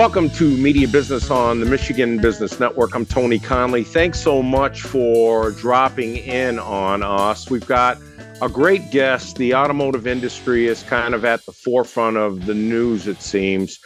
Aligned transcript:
Welcome 0.00 0.30
to 0.30 0.56
Media 0.56 0.88
Business 0.88 1.30
on 1.30 1.60
the 1.60 1.66
Michigan 1.66 2.22
Business 2.22 2.58
Network. 2.58 2.94
I'm 2.94 3.04
Tony 3.04 3.38
Conley. 3.38 3.84
Thanks 3.84 4.18
so 4.18 4.42
much 4.42 4.80
for 4.80 5.50
dropping 5.50 6.16
in 6.16 6.58
on 6.58 7.02
us. 7.02 7.50
We've 7.50 7.66
got 7.66 7.98
a 8.40 8.48
great 8.48 8.90
guest. 8.90 9.36
The 9.36 9.54
automotive 9.54 10.06
industry 10.06 10.68
is 10.68 10.82
kind 10.84 11.14
of 11.14 11.26
at 11.26 11.44
the 11.44 11.52
forefront 11.52 12.16
of 12.16 12.46
the 12.46 12.54
news, 12.54 13.06
it 13.06 13.20
seems. 13.20 13.78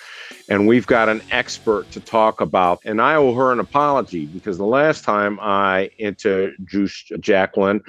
And 0.49 0.69
we've 0.69 0.87
got 0.87 1.09
an 1.09 1.21
expert 1.33 1.91
to 1.91 1.99
talk 1.99 2.41
about. 2.41 2.79
And 2.85 3.03
I 3.03 3.17
owe 3.17 3.35
her 3.35 3.51
an 3.51 3.59
apology 3.59 4.27
because 4.27 4.57
the 4.57 4.65
last 4.65 5.03
time 5.03 5.41
I 5.43 5.91
introduced 5.99 7.11
Jaclyn, 7.15 7.81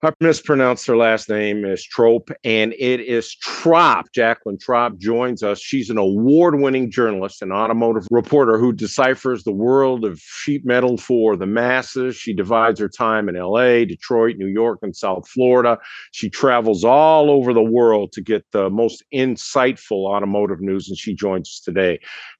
I 0.00 0.12
mispronounced 0.20 0.86
her 0.86 0.96
last 0.96 1.28
name 1.28 1.64
is 1.64 1.84
Trope, 1.84 2.30
and 2.44 2.72
it 2.74 3.00
is 3.00 3.34
Trop. 3.34 4.06
Jaclyn 4.16 4.60
Trop 4.60 4.96
joins 4.96 5.42
us. 5.42 5.58
She's 5.60 5.90
an 5.90 5.98
award-winning 5.98 6.92
journalist 6.92 7.42
and 7.42 7.52
automotive 7.52 8.06
reporter 8.08 8.58
who 8.58 8.72
deciphers 8.72 9.42
the 9.42 9.50
world 9.50 10.04
of 10.04 10.20
sheet 10.20 10.64
metal 10.64 10.98
for 10.98 11.36
the 11.36 11.46
masses. 11.46 12.14
She 12.14 12.32
divides 12.32 12.78
her 12.78 12.88
time 12.88 13.28
in 13.28 13.34
LA, 13.34 13.84
Detroit, 13.86 14.36
New 14.36 14.46
York, 14.46 14.78
and 14.82 14.94
South 14.94 15.28
Florida. 15.28 15.78
She 16.12 16.30
travels 16.30 16.84
all 16.84 17.28
over 17.28 17.52
the 17.52 17.60
world 17.60 18.12
to 18.12 18.20
get 18.20 18.44
the 18.52 18.70
most 18.70 19.02
insightful 19.12 20.06
automotive 20.06 20.60
news, 20.60 20.88
and 20.88 20.96
she 20.96 21.12
joins 21.12 21.48
us 21.48 21.60
today. 21.64 21.98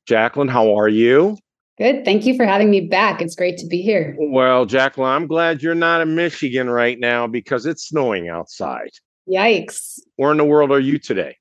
Jaclyn, 0.08 0.48
how 0.48 0.78
are 0.78 0.88
you? 0.88 1.36
Good. 1.78 2.04
Thank 2.04 2.26
you 2.26 2.36
for 2.36 2.44
having 2.44 2.70
me 2.70 2.80
back. 2.80 3.22
It's 3.22 3.36
great 3.36 3.56
to 3.58 3.66
be 3.66 3.82
here. 3.82 4.16
Well, 4.18 4.66
Jaclyn, 4.66 5.06
I'm 5.06 5.28
glad 5.28 5.62
you're 5.62 5.76
not 5.76 6.00
in 6.00 6.16
Michigan 6.16 6.68
right 6.68 6.98
now 6.98 7.28
because 7.28 7.66
it's 7.66 7.86
snowing 7.86 8.28
outside. 8.28 8.90
Yikes. 9.30 10.00
Where 10.16 10.32
in 10.32 10.38
the 10.38 10.44
world 10.44 10.72
are 10.72 10.80
you 10.80 10.98
today? 10.98 11.36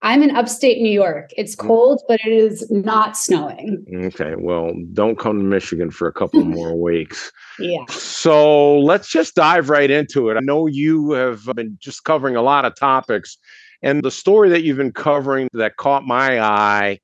I'm 0.00 0.22
in 0.22 0.36
upstate 0.36 0.80
New 0.80 0.90
York. 0.90 1.30
It's 1.36 1.56
mm. 1.56 1.66
cold, 1.66 2.02
but 2.08 2.20
it 2.24 2.32
is 2.32 2.70
not 2.70 3.16
snowing. 3.16 3.84
Okay. 3.94 4.34
Well, 4.36 4.72
don't 4.92 5.18
come 5.18 5.38
to 5.38 5.44
Michigan 5.44 5.90
for 5.90 6.08
a 6.08 6.12
couple 6.12 6.44
more 6.44 6.80
weeks. 6.80 7.30
Yeah. 7.58 7.84
So 7.88 8.78
let's 8.80 9.08
just 9.08 9.34
dive 9.34 9.68
right 9.70 9.90
into 9.90 10.30
it. 10.30 10.36
I 10.36 10.40
know 10.40 10.66
you 10.66 11.12
have 11.12 11.44
been 11.56 11.76
just 11.80 12.04
covering 12.04 12.36
a 12.36 12.42
lot 12.42 12.64
of 12.64 12.74
topics, 12.74 13.36
and 13.82 14.02
the 14.02 14.10
story 14.10 14.48
that 14.50 14.62
you've 14.62 14.76
been 14.76 14.92
covering 14.92 15.48
that 15.52 15.76
caught 15.76 16.04
my 16.04 16.40
eye 16.40 17.00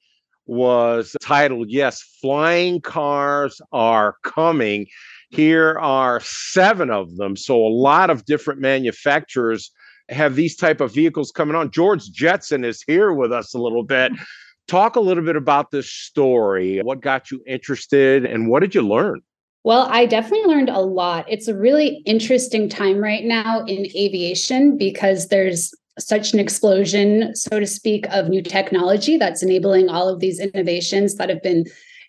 was 0.51 1.17
titled, 1.23 1.71
Yes, 1.71 2.03
Flying 2.21 2.81
Cars 2.81 3.61
Are 3.73 4.17
Coming. 4.25 4.89
Here 5.31 5.79
are 5.79 6.21
seven 6.25 6.91
of 6.91 7.17
them. 7.17 7.37
So 7.37 7.55
a 7.55 7.69
lot 7.69 8.11
of 8.11 8.25
different 8.25 8.61
manufacturers 8.61 9.71
have 10.09 10.35
these 10.35 10.57
type 10.57 10.81
of 10.81 10.93
vehicles 10.93 11.31
coming 11.31 11.55
on. 11.55 11.71
George 11.71 12.11
Jetson 12.11 12.65
is 12.65 12.83
here 12.83 13.13
with 13.13 13.33
us 13.33 13.55
a 13.55 13.59
little 13.59 13.85
bit. 13.85 14.11
Talk 14.67 14.97
a 14.97 15.01
little 15.01 15.25
bit 15.25 15.37
about 15.37 15.71
this 15.71 15.89
story. 15.89 16.81
What 16.81 17.01
got 17.01 17.31
you 17.31 17.41
interested 17.47 18.25
and 18.25 18.49
what 18.49 18.59
did 18.59 18.75
you 18.75 18.83
learn? 18.83 19.21
Well, 19.63 19.87
I 19.91 20.07
definitely 20.07 20.47
learned 20.47 20.71
a 20.71 20.81
lot. 20.81 21.27
It's 21.29 21.47
a 21.47 21.57
really 21.57 22.03
interesting 22.07 22.69
time 22.69 22.99
right 22.99 23.25
now 23.25 23.61
in 23.67 23.87
aviation 23.95 24.77
because 24.77 25.29
there's 25.29 25.73
such 26.01 26.33
an 26.33 26.41
explosion, 26.41 27.35
so 27.35 27.61
to 27.61 27.67
speak, 27.67 28.07
of 28.11 28.29
new 28.29 28.43
technology 28.43 29.17
that's 29.17 29.43
enabling 29.43 29.89
all 29.89 30.09
of 30.09 30.21
these 30.21 30.41
innovations 30.41 31.17
that 31.17 31.29
have 31.29 31.43
been 31.43 31.65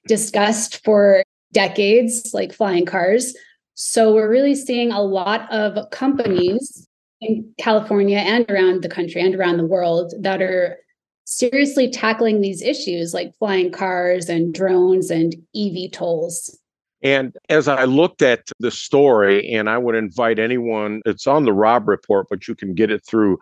discussed 0.08 0.84
for 0.84 1.24
decades, 1.54 2.32
like 2.34 2.54
flying 2.54 2.86
cars. 2.86 3.36
So 3.76 4.14
we're 4.14 4.30
really 4.30 4.56
seeing 4.56 4.92
a 4.92 5.02
lot 5.02 5.52
of 5.52 5.90
companies 5.92 6.88
in 7.22 7.54
California 7.60 8.18
and 8.18 8.46
around 8.50 8.82
the 8.82 8.90
country 8.90 9.22
and 9.22 9.36
around 9.36 9.58
the 9.58 9.66
world 9.66 10.14
that 10.20 10.42
are 10.42 10.78
seriously 11.26 11.90
tackling 11.90 12.42
these 12.42 12.62
issues 12.62 13.14
like 13.14 13.34
flying 13.38 13.72
cars 13.72 14.28
and 14.28 14.54
drones 14.54 15.10
and 15.10 15.36
eVTOLs. 15.56 16.58
And 17.04 17.36
as 17.50 17.68
I 17.68 17.86
looked 17.86 18.22
at 18.22 18.50
the 18.60 18.70
story, 18.70 19.52
and 19.52 19.70
I 19.70 19.78
would 19.78 19.96
invite 19.96 20.38
anyone, 20.38 21.02
it's 21.06 21.26
on 21.26 21.46
the 21.46 21.54
Robb 21.54 21.88
Report, 21.88 22.28
but 22.30 22.48
you 22.48 22.56
can 22.56 22.76
get 22.76 22.92
it 22.92 23.04
through 23.06 23.40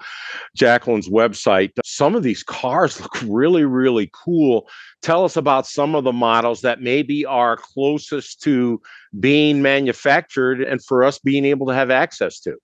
Jaclyn's 0.56 1.10
website. 1.10 1.72
Some 1.84 2.16
of 2.16 2.24
these 2.24 2.44
cars 2.44 3.02
look 3.02 3.22
really, 3.24 3.66
really 3.66 4.10
cool. 4.14 4.70
Tell 5.02 5.26
us 5.26 5.36
about 5.36 5.68
some 5.68 5.96
of 5.96 6.04
the 6.04 6.14
models 6.14 6.62
that 6.62 6.82
maybe 6.82 7.26
are 7.26 7.58
closest 7.58 8.42
to 8.44 8.82
being 9.20 9.62
manufactured 9.62 10.62
and 10.62 10.84
for 10.84 11.04
us 11.04 11.20
being 11.20 11.46
able 11.46 11.68
to 11.68 11.74
have 11.74 11.92
access 11.92 12.40
to. 12.42 12.56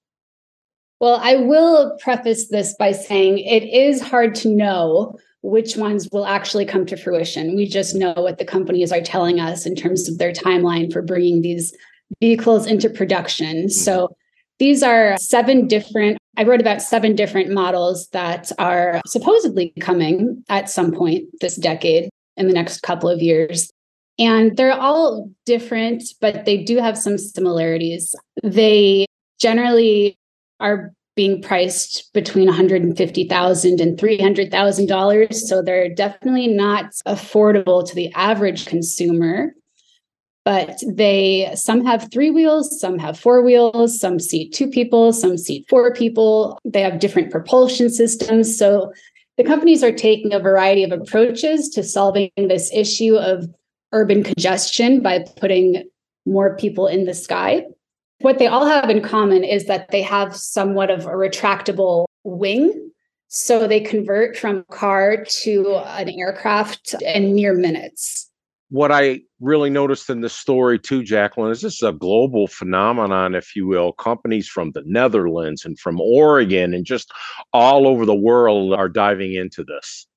Well, 1.02 1.20
I 1.22 1.36
will 1.36 1.98
preface 2.00 2.48
this 2.48 2.74
by 2.80 2.94
saying 2.94 3.40
it 3.40 3.64
is 3.64 4.02
hard 4.02 4.34
to 4.36 4.50
know 4.50 5.18
which 5.46 5.78
ones 5.78 6.10
will 6.12 6.26
actually 6.26 6.66
come 6.66 6.86
to 6.88 6.98
fruition. 6.98 7.56
We 7.56 7.68
just 7.68 7.94
know 7.94 8.14
what 8.14 8.40
the 8.40 8.46
companies 8.46 8.92
are 8.92 9.02
telling 9.02 9.40
us 9.40 9.66
in 9.66 9.76
terms 9.76 10.10
of 10.10 10.18
their 10.18 10.32
timeline 10.32 10.92
for 10.92 11.04
bringing 11.04 11.44
these 11.44 11.72
vehicles 12.20 12.66
into 12.66 12.90
production. 12.90 13.58
Mm-hmm. 13.58 13.70
So 13.70 14.16
these 14.58 14.82
are 14.82 15.16
seven 15.18 15.68
different, 15.68 16.18
I 16.36 16.44
wrote 16.44 16.62
about 16.62 16.82
seven 16.82 17.16
different 17.16 17.52
models 17.52 18.08
that 18.08 18.52
are 18.58 19.02
supposedly 19.06 19.72
coming 19.80 20.44
at 20.50 20.70
some 20.70 20.92
point 20.92 21.26
this 21.42 21.58
decade 21.58 22.10
in 22.38 22.48
the 22.48 22.54
next 22.54 22.82
couple 22.82 23.10
of 23.10 23.22
years. 23.22 23.70
And 24.18 24.58
they're 24.58 24.72
all 24.72 25.30
different, 25.46 26.04
but 26.22 26.46
they 26.46 26.64
do 26.64 26.78
have 26.78 26.98
some 26.98 27.18
similarities. 27.18 28.16
They 28.42 29.06
generally 29.40 30.18
are 30.60 30.92
being 31.16 31.42
priced 31.42 32.12
between 32.14 32.50
$150,000 32.50 33.82
and 33.82 33.98
$300,000. 33.98 35.34
So 35.34 35.62
they're 35.62 35.94
definitely 35.94 36.48
not 36.48 36.92
affordable 37.08 37.88
to 37.88 37.96
the 37.96 38.12
average 38.14 38.66
consumer. 38.66 39.54
But 40.44 40.84
they 40.88 41.52
some 41.56 41.84
have 41.86 42.12
three 42.12 42.30
wheels, 42.30 42.80
some 42.80 43.00
have 43.00 43.20
four 43.20 43.42
wheels, 43.42 44.00
some 44.00 44.20
seat 44.20 44.54
two 44.54 44.68
people, 44.68 45.12
some 45.12 45.40
seat 45.40 45.66
four 45.68 45.92
people. 45.92 46.60
They 46.64 46.82
have 46.82 47.00
different 47.00 47.32
propulsion 47.32 47.90
systems. 47.90 48.56
So 48.56 48.94
the 49.38 49.44
companies 49.44 49.84
are 49.84 49.92
taking 49.92 50.34
a 50.34 50.40
variety 50.40 50.84
of 50.84 50.92
approaches 50.92 51.68
to 51.70 51.84
solving 51.84 52.30
this 52.38 52.72
issue 52.72 53.16
of 53.16 53.48
urban 53.92 54.24
congestion 54.24 55.02
by 55.02 55.26
putting 55.38 55.90
more 56.28 56.56
people 56.58 56.86
in 56.86 57.06
the 57.06 57.16
sky. 57.16 57.66
What 58.20 58.40
they 58.40 58.48
all 58.48 58.66
have 58.66 58.90
in 58.90 59.02
common 59.02 59.44
is 59.44 59.66
that 59.66 59.92
they 59.92 60.02
have 60.02 60.36
somewhat 60.36 60.90
of 60.90 61.06
a 61.06 61.10
retractable 61.10 62.06
wing. 62.24 62.92
So 63.28 63.68
they 63.68 63.82
convert 63.82 64.38
from 64.38 64.66
car 64.72 65.26
to 65.26 65.76
an 65.76 66.10
aircraft 66.10 66.96
in 67.02 67.36
mere 67.36 67.54
minutes. 67.54 68.30
What 68.70 68.92
I 68.92 69.22
really 69.40 69.70
noticed 69.70 70.10
in 70.10 70.22
this 70.22 70.34
story 70.34 70.80
too, 70.80 71.02
Jaclyn, 71.02 71.52
is 71.52 71.62
this 71.62 71.76
is 71.76 71.84
a 71.84 71.92
global 71.92 72.48
phenomenon, 72.48 73.36
if 73.36 73.56
you 73.56 73.68
will. 73.68 73.92
Companies 73.94 74.48
from 74.48 74.72
the 74.72 74.84
Netherlands 74.86 75.66
and 75.66 75.78
from 75.78 76.00
Oregon 76.00 76.74
and 76.74 76.86
just 76.86 77.12
all 77.54 77.88
over 77.88 78.06
the 78.06 78.16
world 78.16 78.74
are 78.74 78.90
diving 78.90 79.34
into 79.34 79.64
this. 79.64 80.08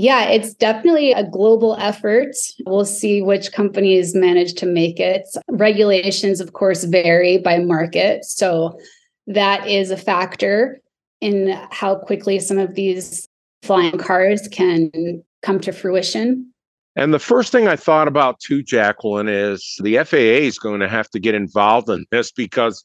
Yeah, 0.00 0.26
it's 0.26 0.54
definitely 0.54 1.10
a 1.10 1.28
global 1.28 1.74
effort. 1.74 2.36
We'll 2.64 2.84
see 2.84 3.20
which 3.20 3.50
companies 3.50 4.14
manage 4.14 4.54
to 4.54 4.66
make 4.66 5.00
it. 5.00 5.26
Regulations, 5.48 6.40
of 6.40 6.52
course, 6.52 6.84
vary 6.84 7.38
by 7.38 7.58
market. 7.58 8.24
So 8.24 8.78
that 9.26 9.66
is 9.66 9.90
a 9.90 9.96
factor 9.96 10.80
in 11.20 11.48
how 11.72 11.96
quickly 11.96 12.38
some 12.38 12.58
of 12.58 12.76
these 12.76 13.28
flying 13.62 13.98
cars 13.98 14.46
can 14.46 15.20
come 15.42 15.58
to 15.58 15.72
fruition. 15.72 16.48
And 16.94 17.12
the 17.12 17.18
first 17.18 17.50
thing 17.50 17.66
I 17.66 17.74
thought 17.74 18.06
about 18.06 18.38
too, 18.38 18.62
Jaclyn, 18.62 19.28
is 19.28 19.80
the 19.82 19.98
FAA 20.04 20.46
is 20.46 20.60
going 20.60 20.78
to 20.78 20.88
have 20.88 21.10
to 21.10 21.18
get 21.18 21.34
involved 21.34 21.90
in 21.90 22.06
this 22.12 22.30
because 22.30 22.84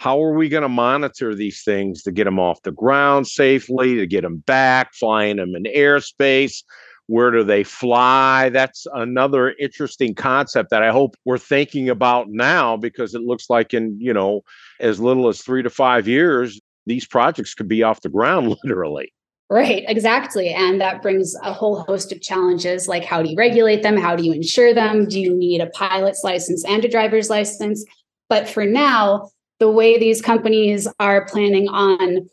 how 0.00 0.18
are 0.22 0.32
we 0.32 0.48
going 0.48 0.62
to 0.62 0.68
monitor 0.68 1.34
these 1.34 1.62
things 1.62 2.02
to 2.02 2.10
get 2.10 2.24
them 2.24 2.40
off 2.40 2.62
the 2.62 2.72
ground 2.72 3.28
safely, 3.28 3.96
to 3.96 4.06
get 4.06 4.22
them 4.22 4.38
back, 4.38 4.94
flying 4.94 5.36
them 5.36 5.54
in 5.54 5.64
airspace? 5.64 6.64
Where 7.06 7.30
do 7.30 7.44
they 7.44 7.64
fly? 7.64 8.48
That's 8.48 8.86
another 8.94 9.50
interesting 9.60 10.14
concept 10.14 10.70
that 10.70 10.82
I 10.82 10.90
hope 10.90 11.16
we're 11.26 11.36
thinking 11.36 11.90
about 11.90 12.30
now 12.30 12.78
because 12.78 13.14
it 13.14 13.20
looks 13.20 13.50
like 13.50 13.74
in, 13.74 13.94
you 14.00 14.14
know, 14.14 14.40
as 14.80 15.00
little 15.00 15.28
as 15.28 15.42
three 15.42 15.62
to 15.62 15.68
five 15.68 16.08
years, 16.08 16.58
these 16.86 17.04
projects 17.04 17.52
could 17.52 17.68
be 17.68 17.82
off 17.82 18.00
the 18.00 18.08
ground 18.08 18.56
literally. 18.64 19.12
Right, 19.50 19.84
exactly. 19.86 20.48
And 20.48 20.80
that 20.80 21.02
brings 21.02 21.34
a 21.42 21.52
whole 21.52 21.80
host 21.82 22.10
of 22.10 22.22
challenges 22.22 22.88
like 22.88 23.04
how 23.04 23.22
do 23.22 23.28
you 23.28 23.36
regulate 23.36 23.82
them? 23.82 23.98
How 23.98 24.16
do 24.16 24.24
you 24.24 24.32
insure 24.32 24.72
them? 24.72 25.06
Do 25.06 25.20
you 25.20 25.36
need 25.36 25.60
a 25.60 25.66
pilot's 25.66 26.24
license 26.24 26.64
and 26.64 26.82
a 26.86 26.88
driver's 26.88 27.28
license? 27.28 27.84
But 28.30 28.48
for 28.48 28.64
now, 28.64 29.28
the 29.60 29.70
way 29.70 29.98
these 29.98 30.20
companies 30.20 30.88
are 30.98 31.26
planning 31.26 31.68
on 31.68 32.28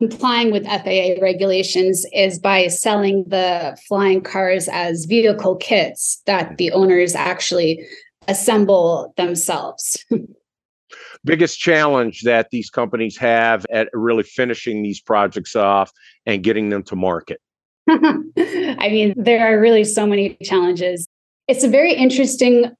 complying 0.00 0.50
with 0.50 0.66
FAA 0.66 1.22
regulations 1.22 2.04
is 2.12 2.38
by 2.40 2.66
selling 2.66 3.24
the 3.28 3.78
flying 3.86 4.20
cars 4.20 4.68
as 4.68 5.04
vehicle 5.04 5.54
kits 5.56 6.20
that 6.26 6.56
the 6.58 6.72
owners 6.72 7.14
actually 7.14 7.80
assemble 8.26 9.14
themselves. 9.16 10.04
Biggest 11.24 11.60
challenge 11.60 12.22
that 12.22 12.48
these 12.50 12.68
companies 12.68 13.16
have 13.16 13.64
at 13.70 13.88
really 13.92 14.24
finishing 14.24 14.82
these 14.82 15.00
projects 15.00 15.54
off 15.54 15.92
and 16.26 16.42
getting 16.42 16.68
them 16.70 16.82
to 16.82 16.96
market. 16.96 17.40
I 17.88 18.88
mean, 18.90 19.14
there 19.16 19.46
are 19.46 19.60
really 19.60 19.84
so 19.84 20.04
many 20.04 20.36
challenges. 20.42 21.06
It's 21.46 21.62
a 21.62 21.68
very 21.68 21.92
interesting 21.92 22.72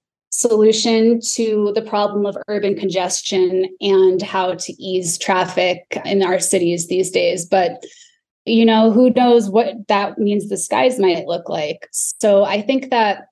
solution 0.42 1.20
to 1.20 1.72
the 1.74 1.82
problem 1.82 2.26
of 2.26 2.36
urban 2.48 2.76
congestion 2.76 3.66
and 3.80 4.20
how 4.20 4.54
to 4.54 4.72
ease 4.82 5.16
traffic 5.16 5.98
in 6.04 6.22
our 6.22 6.38
cities 6.38 6.88
these 6.88 7.10
days. 7.10 7.46
But 7.46 7.84
you 8.44 8.64
know, 8.64 8.90
who 8.90 9.10
knows 9.10 9.48
what 9.48 9.86
that 9.86 10.18
means 10.18 10.48
the 10.48 10.56
skies 10.56 10.98
might 10.98 11.26
look 11.26 11.48
like. 11.48 11.88
So 11.92 12.42
I 12.42 12.60
think 12.60 12.90
that 12.90 13.28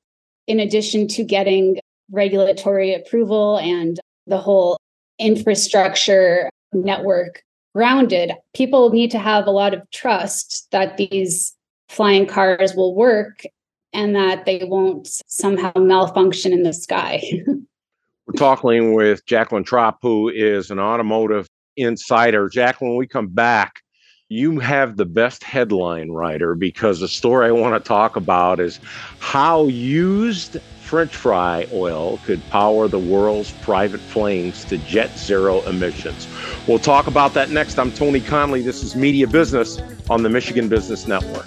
in 0.47 0.61
addition 0.61 1.09
to 1.09 1.25
getting 1.25 1.81
regulatory 2.12 2.95
approval 2.95 3.59
and 3.59 3.99
the 4.27 4.39
whole 4.39 4.79
infrastructure 5.19 6.49
network 6.73 7.43
grounded, 7.75 8.33
people 8.55 8.91
need 8.91 9.11
to 9.11 9.19
have 9.19 9.47
a 9.47 9.51
lot 9.51 9.75
of 9.75 9.83
trust 9.91 10.69
that 10.71 10.97
these 10.97 11.55
flying 11.89 12.27
cars 12.27 12.75
will 12.75 12.95
work 12.95 13.43
and 13.92 14.14
that 14.14 14.44
they 14.44 14.64
won't 14.64 15.08
somehow 15.26 15.72
malfunction 15.76 16.52
in 16.52 16.62
the 16.62 16.72
sky. 16.72 17.22
We're 17.46 18.34
talking 18.37 18.94
with 18.94 19.26
Jaclyn 19.26 19.64
Trop, 19.64 19.98
who 20.02 20.28
is 20.28 20.70
an 20.70 20.78
automotive 20.78 21.48
insider. 21.76 22.48
Jaclyn, 22.48 22.82
when 22.82 22.96
we 22.96 23.06
come 23.06 23.28
back, 23.28 23.81
you 24.28 24.60
have 24.60 24.96
the 24.96 25.04
best 25.04 25.42
headline 25.42 26.10
writer 26.10 26.54
because 26.54 27.00
the 27.00 27.08
story 27.08 27.48
I 27.48 27.50
want 27.50 27.82
to 27.82 27.87
talk 27.87 28.14
about 28.14 28.60
is 28.60 28.78
how 29.19 29.64
used 29.66 30.58
French 30.82 31.14
fry 31.14 31.66
oil 31.72 32.19
could 32.25 32.40
power 32.50 32.87
the 32.87 32.98
world's 32.98 33.50
private 33.62 34.00
planes 34.10 34.64
to 34.66 34.78
jet 34.78 35.16
zero 35.19 35.62
emissions. 35.62 36.28
We'll 36.69 36.78
talk 36.78 37.08
about 37.08 37.34
that 37.34 37.50
next. 37.50 37.78
I'm 37.78 37.90
Tony 37.92 38.20
Conley. 38.20 38.62
This 38.62 38.84
is 38.84 38.94
Media 38.94 39.26
Business 39.26 39.81
on 40.08 40.22
the 40.22 40.28
Michigan 40.28 40.69
Business 40.69 41.08
Network. 41.08 41.46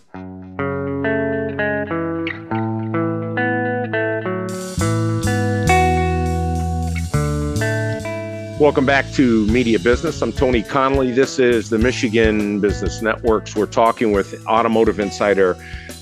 Welcome 8.61 8.85
back 8.85 9.11
to 9.13 9.47
Media 9.47 9.79
Business. 9.79 10.21
I'm 10.21 10.31
Tony 10.31 10.61
Conley. 10.61 11.09
This 11.09 11.39
is 11.39 11.71
the 11.71 11.79
Michigan 11.79 12.59
Business 12.59 13.01
Networks. 13.01 13.55
We're 13.55 13.65
talking 13.65 14.11
with 14.11 14.45
automotive 14.45 14.99
insider 14.99 15.55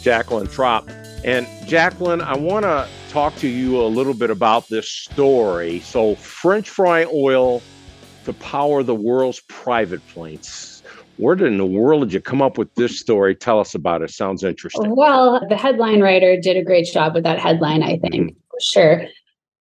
Jaclyn 0.04 0.52
Trop. 0.52 0.90
And 1.24 1.46
Jaclyn, 1.70 2.22
I 2.22 2.36
want 2.36 2.66
to 2.66 2.86
talk 3.08 3.38
to 3.38 3.48
you 3.48 3.80
a 3.80 3.88
little 3.88 4.14
bit 4.14 4.30
about 4.30 4.68
this 4.68 4.92
story. 4.92 5.80
So, 5.80 6.16
French 6.16 6.70
fry 6.70 7.06
oil 7.06 7.62
to 8.26 8.34
power 8.34 8.84
the 8.84 8.94
world's 8.94 9.40
private 9.48 10.06
planes. 10.10 10.84
Where 11.16 11.36
in 11.36 11.58
the 11.58 11.66
world 11.66 12.02
did 12.02 12.14
you 12.14 12.20
come 12.20 12.42
up 12.42 12.58
with 12.58 12.76
this 12.76 13.00
story? 13.00 13.36
Tell 13.36 13.62
us 13.62 13.74
about 13.74 14.02
it. 14.02 14.10
Sounds 14.10 14.44
interesting. 14.44 14.98
Well, 14.98 15.48
the 15.48 15.56
headline 15.56 16.02
writer 16.02 16.38
did 16.38 16.58
a 16.58 16.64
great 16.66 16.88
job 16.92 17.14
with 17.14 17.24
that 17.24 17.40
headline, 17.40 17.84
I 17.84 18.00
think. 18.00 18.16
Mm-hmm. 18.16 18.36
Sure. 18.60 19.08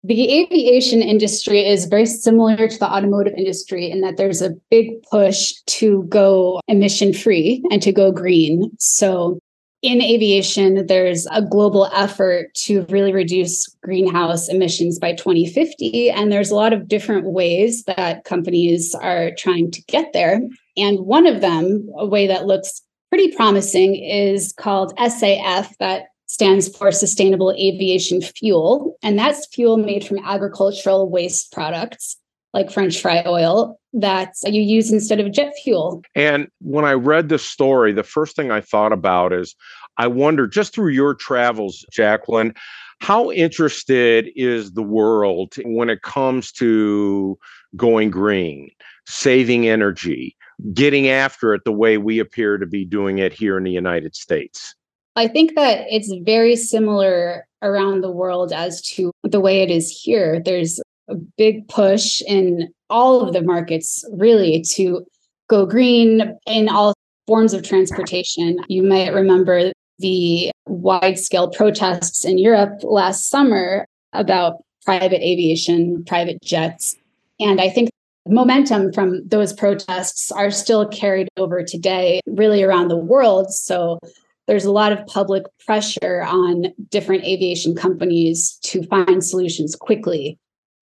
The 0.07 0.41
aviation 0.41 1.03
industry 1.03 1.67
is 1.67 1.87
very 1.87 2.07
similar 2.07 2.69
to 2.69 2.79
the 2.79 2.89
automotive 2.89 3.35
industry 3.37 3.91
in 3.91 4.03
that 4.03 4.17
there's 4.17 4.41
a 4.41 4.51
big 4.71 5.03
push 5.11 5.55
to 5.67 6.05
go 6.05 6.61
emission 6.69 7.13
free 7.13 7.61
and 7.73 7.83
to 7.83 7.91
go 7.91 8.13
green. 8.13 8.71
So, 8.79 9.41
in 9.83 10.01
aviation, 10.01 10.87
there's 10.87 11.27
a 11.33 11.43
global 11.43 11.87
effort 11.87 12.55
to 12.55 12.87
really 12.89 13.13
reduce 13.13 13.67
greenhouse 13.83 14.49
emissions 14.49 15.01
by 15.01 15.13
2050. 15.15 16.11
And 16.11 16.31
there's 16.31 16.51
a 16.51 16.57
lot 16.57 16.73
of 16.73 16.87
different 16.87 17.27
ways 17.27 17.83
that 17.85 18.25
companies 18.25 18.95
are 18.95 19.33
trying 19.37 19.73
to 19.73 19.83
get 19.83 20.13
there. 20.13 20.41
And 20.77 21.01
one 21.01 21.27
of 21.27 21.41
them, 21.41 21.89
a 21.99 22.07
way 22.07 22.29
that 22.29 22.47
looks 22.47 22.81
pretty 23.11 23.35
promising, 23.35 23.97
is 23.97 24.53
called 24.53 24.97
SAF, 24.99 25.77
that 25.79 26.07
stands 26.27 26.75
for 26.77 26.93
Sustainable 26.93 27.53
Aviation 27.53 28.21
Fuel. 28.21 28.97
And 29.03 29.19
that's 29.19 29.47
fuel 29.47 29.77
made 29.77 30.07
from 30.07 30.19
agricultural 30.25 31.09
waste 31.09 31.53
products 31.53 32.17
like 32.53 32.71
French 32.71 33.01
fry 33.01 33.23
oil 33.27 33.79
that 33.93 34.35
you 34.45 34.63
use 34.63 34.91
instead 34.93 35.21
of 35.21 35.33
jet 35.33 35.53
fuel. 35.63 36.03
And 36.15 36.49
when 36.61 36.85
I 36.85 36.93
read 36.93 37.29
the 37.29 37.39
story, 37.39 37.93
the 37.93 38.03
first 38.03 38.35
thing 38.35 38.51
I 38.51 38.61
thought 38.61 38.93
about 38.93 39.33
is 39.33 39.55
I 39.99 40.07
wonder, 40.07 40.47
just 40.47 40.75
through 40.75 40.91
your 40.91 41.15
travels, 41.15 41.85
Jaclyn, 41.97 42.55
how 43.01 43.31
interested 43.31 44.31
is 44.37 44.73
the 44.73 44.83
world 44.83 45.55
when 45.65 45.91
it 45.91 46.03
comes 46.03 46.53
to 46.53 47.39
going 47.77 48.11
green, 48.11 48.71
saving 49.07 49.69
energy, 49.69 50.37
getting 50.73 51.09
after 51.09 51.55
it 51.55 51.63
the 51.65 51.73
way 51.73 51.99
we 51.99 52.19
appear 52.19 52.59
to 52.59 52.67
be 52.67 52.85
doing 52.85 53.19
it 53.19 53.33
here 53.33 53.57
in 53.59 53.65
the 53.65 53.71
United 53.71 54.17
States? 54.17 54.75
I 55.17 55.29
think 55.29 55.55
that 55.55 55.87
it's 55.89 56.13
very 56.25 56.57
similar 56.57 57.47
around 57.63 58.03
the 58.03 58.11
world 58.11 58.53
as 58.53 58.83
to 58.83 59.11
the 59.23 59.41
way 59.41 59.63
it 59.63 59.71
is 59.71 59.91
here. 59.91 60.41
There's 60.41 60.79
a 61.09 61.15
big 61.15 61.67
push 61.69 62.21
in 62.27 62.69
all 62.91 63.23
of 63.23 63.33
the 63.33 63.43
markets, 63.43 64.05
really, 64.13 64.63
to 64.75 65.07
go 65.49 65.65
green 65.65 66.39
in 66.47 66.69
all 66.69 66.93
forms 67.27 67.55
of 67.55 67.63
transportation. 67.63 68.59
You 68.69 68.83
might 68.83 69.15
remember 69.15 69.73
the 69.99 70.51
wide 70.67 71.19
scale 71.19 71.49
protests 71.49 72.25
in 72.25 72.37
Europe 72.37 72.81
last 72.83 73.31
summer 73.31 73.87
about 74.13 74.63
private 74.85 75.23
aviation, 75.23 76.05
private 76.05 76.43
jets. 76.43 76.95
And 77.41 77.61
I 77.61 77.71
think 77.71 77.89
momentum 78.29 78.93
from 78.93 79.27
those 79.27 79.53
protests 79.53 80.31
are 80.31 80.51
still 80.51 80.87
carried 80.89 81.29
over 81.37 81.63
today, 81.63 82.21
really 82.27 82.63
around 82.63 82.89
the 82.89 82.97
world. 82.97 83.53
So 83.53 83.99
there's 84.47 84.65
a 84.65 84.73
lot 84.73 84.93
of 84.93 85.05
public 85.07 85.45
pressure 85.65 86.23
on 86.23 86.67
different 86.91 87.25
aviation 87.25 87.75
companies 87.75 88.59
to 88.63 88.83
find 88.85 89.25
solutions 89.25 89.75
quickly 89.75 90.39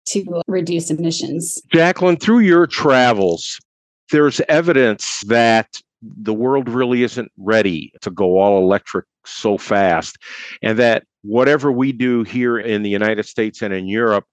to 0.05 0.41
reduce 0.47 0.91
emissions. 0.91 1.61
Jaclyn, 1.73 2.19
through 2.19 2.39
your 2.39 2.67
travels, 2.67 3.59
there's 4.11 4.41
evidence 4.49 5.21
that 5.27 5.81
the 6.01 6.33
world 6.33 6.67
really 6.67 7.03
isn't 7.03 7.31
ready 7.37 7.93
to 8.01 8.11
go 8.11 8.37
all 8.37 8.61
electric 8.61 9.05
so 9.25 9.57
fast, 9.57 10.17
and 10.61 10.77
that 10.77 11.05
whatever 11.21 11.71
we 11.71 11.93
do 11.93 12.23
here 12.23 12.59
in 12.59 12.83
the 12.83 12.89
United 12.89 13.25
States 13.25 13.61
and 13.61 13.73
in 13.73 13.87
Europe 13.87 14.25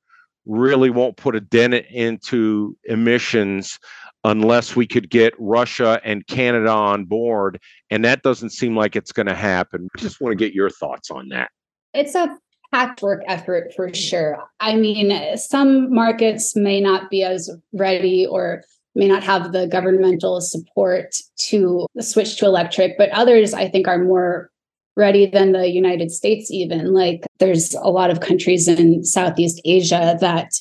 really 0.47 0.91
won't 0.91 1.17
put 1.17 1.37
a 1.37 1.41
dent 1.41 1.75
into 1.75 2.77
emissions 2.85 3.79
unless 4.25 4.77
we 4.77 4.87
could 4.87 5.11
get 5.11 5.35
Russia 5.39 6.01
and 6.05 6.27
Canada 6.27 6.71
on 6.71 7.05
board. 7.05 7.61
And 7.91 8.05
that 8.05 8.23
doesn't 8.23 8.51
seem 8.51 8.77
like 8.77 8.97
it's 8.97 9.13
going 9.13 9.27
to 9.27 9.35
happen. 9.35 9.89
Just 9.97 10.21
want 10.21 10.33
to 10.33 10.37
get 10.37 10.55
your 10.55 10.71
thoughts 10.71 11.11
on 11.11 11.29
that. 11.31 11.51
It's 11.95 12.15
a 12.15 12.37
patchwork 12.73 13.23
effort 13.27 13.73
for 13.75 13.93
sure. 13.93 14.39
I 14.61 14.77
mean, 14.77 15.37
some 15.37 15.93
markets 15.93 16.55
may 16.55 16.81
not 16.81 17.11
be 17.11 17.25
as 17.25 17.51
ready 17.73 18.27
or 18.27 18.63
may 18.95 19.09
not 19.09 19.23
have 19.23 19.53
the 19.53 19.67
governmental 19.67 20.41
support 20.41 21.17
to 21.37 21.87
switch 22.01 22.37
to 22.39 22.47
electric, 22.47 22.99
but 22.99 23.11
others 23.11 23.55
I 23.55 23.69
think 23.69 23.89
are 23.89 23.99
more 23.99 24.51
ready 24.97 25.27
than 25.27 25.53
the 25.53 25.69
United 25.69 26.11
States, 26.11 26.51
even. 26.51 26.93
Like 26.93 27.25
there's 27.39 27.75
a 27.75 27.89
lot 27.89 28.11
of 28.11 28.21
countries 28.21 28.69
in 28.69 29.05
Southeast 29.05 29.61
Asia 29.65 30.19
that 30.21 30.53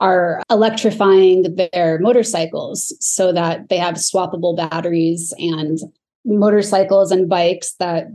are 0.00 0.42
electrifying 0.50 1.56
their 1.56 1.98
motorcycles 2.00 2.94
so 3.00 3.32
that 3.32 3.68
they 3.68 3.78
have 3.78 3.94
swappable 3.94 4.56
batteries 4.56 5.34
and 5.38 5.78
motorcycles 6.24 7.10
and 7.10 7.28
bikes 7.28 7.74
that 7.74 8.06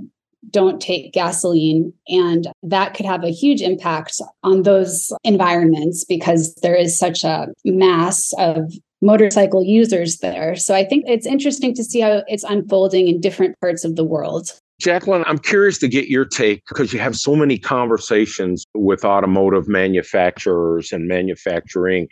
don't 0.49 0.81
take 0.81 1.13
gasoline. 1.13 1.93
And 2.07 2.47
that 2.63 2.93
could 2.93 3.05
have 3.05 3.23
a 3.23 3.31
huge 3.31 3.61
impact 3.61 4.21
on 4.43 4.63
those 4.63 5.11
environments 5.23 6.03
because 6.03 6.53
there 6.55 6.75
is 6.75 6.97
such 6.97 7.23
a 7.23 7.47
mass 7.65 8.33
of 8.37 8.71
motorcycle 9.01 9.63
users 9.63 10.19
there. 10.19 10.55
So 10.55 10.73
I 10.73 10.85
think 10.85 11.05
it's 11.07 11.25
interesting 11.25 11.73
to 11.75 11.83
see 11.83 11.99
how 11.99 12.23
it's 12.27 12.43
unfolding 12.43 13.07
in 13.07 13.19
different 13.19 13.59
parts 13.59 13.83
of 13.83 13.95
the 13.95 14.03
world. 14.03 14.51
Jaclyn, 14.83 15.23
I'm 15.25 15.39
curious 15.39 15.77
to 15.77 15.87
get 15.87 16.09
your 16.09 16.25
take 16.25 16.61
because 16.67 16.91
you 16.91 16.99
have 16.99 17.15
so 17.15 17.37
many 17.37 17.57
conversations 17.57 18.65
with 18.73 19.05
automotive 19.05 19.69
manufacturers 19.69 20.91
and 20.91 21.07
manufacturing. 21.07 22.09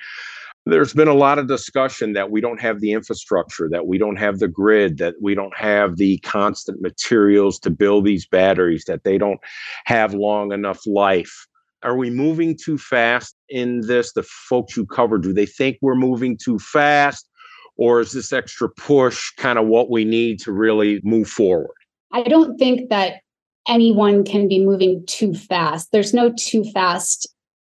There's 0.66 0.94
been 0.94 1.10
a 1.10 1.14
lot 1.14 1.38
of 1.38 1.50
discussion 1.50 2.14
that 2.14 2.32
we 2.32 2.40
don't 2.40 2.62
have 2.62 2.80
the 2.80 2.94
infrastructure, 2.94 3.68
that 3.70 3.88
we 3.88 3.98
don't 3.98 4.16
have 4.16 4.40
the 4.40 4.48
grid, 4.48 5.00
that 5.00 5.16
we 5.22 5.36
don't 5.36 5.56
have 5.58 5.98
the 5.98 6.20
constant 6.20 6.82
materials 6.82 7.60
to 7.60 7.70
build 7.70 8.06
these 8.06 8.26
batteries, 8.26 8.86
that 8.86 9.04
they 9.04 9.18
don't 9.18 9.42
have 9.84 10.14
long 10.14 10.54
enough 10.54 10.80
life. 10.88 11.46
Are 11.84 11.98
we 11.98 12.10
moving 12.10 12.56
too 12.56 12.78
fast 12.78 13.36
in 13.50 13.82
this? 13.82 14.14
The 14.14 14.24
folks 14.24 14.78
you 14.78 14.86
cover, 14.86 15.18
do 15.18 15.34
they 15.34 15.46
think 15.46 15.78
we're 15.82 15.96
moving 15.96 16.38
too 16.38 16.58
fast? 16.58 17.28
Or 17.76 18.00
is 18.00 18.14
this 18.14 18.32
extra 18.32 18.70
push 18.70 19.32
kind 19.32 19.60
of 19.60 19.68
what 19.68 19.90
we 19.90 20.06
need 20.06 20.40
to 20.42 20.54
really 20.54 21.02
move 21.04 21.28
forward? 21.28 21.76
I 22.14 22.24
don't 22.24 22.58
think 22.58 22.90
that 22.90 23.22
anyone 23.68 24.24
can 24.24 24.48
be 24.48 24.64
moving 24.64 25.04
too 25.08 25.34
fast. 25.34 25.92
There's 25.92 26.14
no 26.14 26.34
too 26.38 26.64
fast 26.72 27.28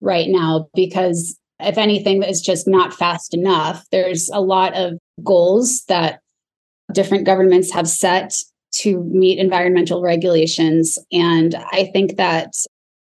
right 0.00 0.28
now 0.28 0.68
because 0.74 1.38
if 1.60 1.78
anything 1.78 2.22
is 2.22 2.40
just 2.40 2.66
not 2.66 2.92
fast 2.92 3.34
enough. 3.34 3.84
There's 3.90 4.28
a 4.30 4.40
lot 4.40 4.74
of 4.74 4.98
goals 5.22 5.84
that 5.84 6.20
different 6.92 7.24
governments 7.24 7.72
have 7.72 7.88
set 7.88 8.34
to 8.72 9.04
meet 9.04 9.38
environmental 9.38 10.02
regulations 10.02 10.98
and 11.12 11.54
I 11.72 11.90
think 11.92 12.16
that 12.16 12.52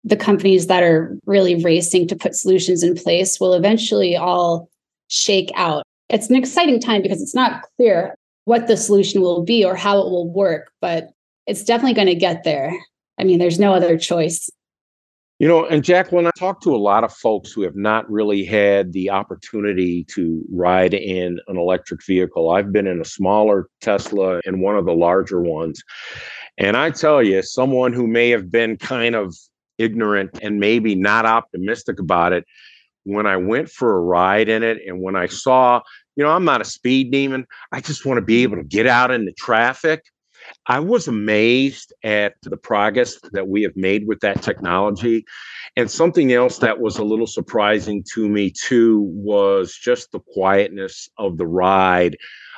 the 0.03 0.17
companies 0.17 0.67
that 0.67 0.83
are 0.83 1.17
really 1.25 1.63
racing 1.63 2.07
to 2.07 2.15
put 2.15 2.35
solutions 2.35 2.83
in 2.83 2.95
place 2.95 3.39
will 3.39 3.53
eventually 3.53 4.15
all 4.17 4.67
shake 5.07 5.51
out. 5.55 5.83
It's 6.09 6.29
an 6.29 6.35
exciting 6.35 6.79
time 6.79 7.01
because 7.01 7.21
it's 7.21 7.35
not 7.35 7.63
clear 7.77 8.15
what 8.45 8.67
the 8.67 8.75
solution 8.75 9.21
will 9.21 9.43
be 9.43 9.63
or 9.63 9.75
how 9.75 9.99
it 9.99 10.09
will 10.09 10.29
work, 10.29 10.71
but 10.81 11.11
it's 11.47 11.63
definitely 11.63 11.93
going 11.93 12.07
to 12.07 12.15
get 12.15 12.43
there. 12.43 12.73
I 13.19 13.23
mean, 13.23 13.39
there's 13.39 13.59
no 13.59 13.73
other 13.73 13.97
choice. 13.97 14.49
You 15.39 15.47
know, 15.47 15.65
and 15.65 15.81
Jaclyn, 15.81 16.27
I 16.27 16.31
talked 16.37 16.61
to 16.63 16.75
a 16.75 16.77
lot 16.77 17.03
of 17.03 17.11
folks 17.11 17.51
who 17.51 17.63
have 17.63 17.75
not 17.75 18.07
really 18.11 18.45
had 18.45 18.93
the 18.93 19.09
opportunity 19.09 20.03
to 20.13 20.43
ride 20.51 20.93
in 20.93 21.39
an 21.47 21.57
electric 21.57 22.05
vehicle. 22.05 22.51
I've 22.51 22.71
been 22.71 22.85
in 22.85 23.01
a 23.01 23.05
smaller 23.05 23.67
Tesla 23.81 24.39
and 24.45 24.61
one 24.61 24.77
of 24.77 24.85
the 24.85 24.93
larger 24.93 25.41
ones. 25.41 25.81
And 26.59 26.77
I 26.77 26.91
tell 26.91 27.23
you, 27.23 27.41
someone 27.41 27.91
who 27.91 28.05
may 28.05 28.29
have 28.29 28.51
been 28.51 28.77
kind 28.77 29.15
of 29.15 29.35
ignorant 29.79 30.37
and 30.43 30.59
maybe 30.59 30.93
not 30.93 31.25
optimistic 31.25 31.99
about 31.99 32.33
it, 32.33 32.45
when 33.03 33.25
I 33.25 33.37
went 33.37 33.69
for 33.69 33.97
a 33.97 34.01
ride 34.01 34.47
in 34.47 34.61
it 34.61 34.77
and 34.85 35.01
when 35.01 35.15
I 35.15 35.25
saw, 35.25 35.81
you 36.15 36.23
know, 36.23 36.29
I'm 36.29 36.45
not 36.45 36.61
a 36.61 36.65
speed 36.65 37.11
demon, 37.11 37.47
I 37.71 37.81
just 37.81 38.05
want 38.05 38.19
to 38.19 38.21
be 38.23 38.43
able 38.43 38.57
to 38.57 38.63
get 38.63 38.85
out 38.85 39.09
in 39.09 39.25
the 39.25 39.33
traffic. 39.33 40.03
I 40.67 40.79
was 40.79 41.07
amazed 41.07 41.93
at 42.03 42.35
the 42.43 42.57
progress 42.57 43.17
that 43.31 43.47
we 43.47 43.63
have 43.63 43.75
made 43.75 44.07
with 44.07 44.19
that 44.21 44.41
technology. 44.41 45.25
And 45.75 45.89
something 45.89 46.33
else 46.33 46.57
that 46.59 46.79
was 46.79 46.97
a 46.97 47.03
little 47.03 47.27
surprising 47.27 48.03
to 48.13 48.27
me 48.27 48.51
too 48.51 49.01
was 49.13 49.73
just 49.73 50.11
the 50.11 50.19
quietness 50.19 51.09
of 51.17 51.37
the 51.37 51.47
ride. 51.47 52.17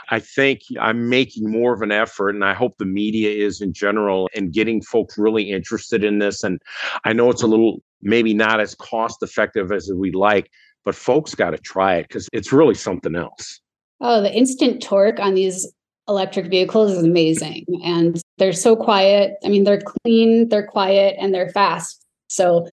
I 0.10 0.20
think 0.20 0.62
I'm 0.80 1.10
making 1.10 1.50
more 1.50 1.74
of 1.74 1.82
an 1.82 1.92
effort, 1.92 2.32
and 2.32 2.44
I 2.44 2.54
hope 2.54 2.78
the 2.78 2.86
media 2.86 3.30
is 3.30 3.62
in 3.62 3.74
general, 3.74 4.30
and 4.36 4.52
getting 4.52 4.82
folks 4.82 5.18
really 5.18 5.50
interested 5.50 6.04
in 6.04 6.20
this. 6.20 6.44
And 6.44 6.62
I 7.06 7.14
know 7.14 7.30
it's 7.30 7.42
a 7.42 7.48
little 7.48 7.82
maybe 8.02 8.34
not 8.34 8.60
as 8.60 8.76
cost 8.76 9.24
effective 9.24 9.72
as 9.72 9.90
we 9.96 10.12
like, 10.12 10.50
but 10.84 10.94
folks 10.94 11.36
got 11.36 11.52
to 11.52 11.58
try 11.58 11.96
it 11.96 12.10
because 12.10 12.28
it's 12.34 12.52
really 12.52 12.76
something 12.76 13.16
else. 13.16 13.62
Oh, 14.02 14.22
the 14.22 14.34
instant 14.34 14.84
torque 14.84 15.20
on 15.20 15.36
these 15.36 15.72
electric 16.08 16.48
vehicles 16.48 16.92
is 16.92 17.04
amazing 17.04 17.66
and 17.84 18.22
they're 18.38 18.54
so 18.54 18.76
quiet. 18.76 19.36
I 19.44 19.50
mean, 19.50 19.64
they're 19.64 19.82
clean, 19.82 20.50
they're 20.50 20.68
quiet, 20.68 21.16
and 21.20 21.34
they're 21.34 21.50
fast. 21.50 22.06
So, 22.28 22.68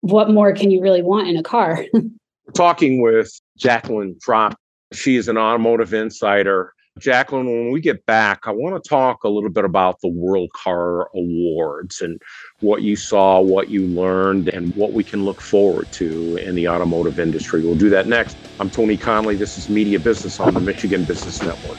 what 0.00 0.30
more 0.30 0.52
can 0.52 0.70
you 0.70 0.82
really 0.82 1.02
want 1.02 1.28
in 1.28 1.36
a 1.36 1.42
car? 1.42 1.84
Talking 2.54 3.00
with 3.00 3.32
Jaclyn 3.58 4.20
Trop. 4.20 4.54
She 4.92 5.16
is 5.16 5.28
an 5.28 5.38
automotive 5.38 5.94
insider. 5.94 6.74
Jaclyn, 7.00 7.46
when 7.46 7.72
we 7.72 7.80
get 7.80 8.04
back, 8.06 8.40
I 8.44 8.50
want 8.50 8.80
to 8.80 8.88
talk 8.88 9.24
a 9.24 9.28
little 9.28 9.50
bit 9.50 9.64
about 9.64 10.00
the 10.00 10.08
World 10.08 10.52
Car 10.52 11.08
Awards 11.14 12.00
and 12.00 12.20
what 12.60 12.82
you 12.82 12.94
saw, 12.94 13.40
what 13.40 13.68
you 13.68 13.86
learned, 13.86 14.48
and 14.48 14.74
what 14.76 14.92
we 14.92 15.02
can 15.02 15.24
look 15.24 15.40
forward 15.40 15.90
to 15.92 16.36
in 16.36 16.54
the 16.54 16.68
automotive 16.68 17.18
industry. 17.18 17.62
We'll 17.62 17.74
do 17.74 17.88
that 17.90 18.06
next. 18.06 18.36
I'm 18.60 18.70
Tony 18.70 18.96
Conley. 18.96 19.34
This 19.34 19.58
is 19.58 19.68
Media 19.68 19.98
Business 19.98 20.38
on 20.38 20.54
the 20.54 20.60
Michigan 20.60 21.04
Business 21.04 21.42
Network. 21.42 21.78